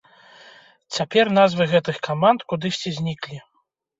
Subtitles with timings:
[0.97, 3.37] Цяпер назвы гэтых каманд кудысьці зніклі.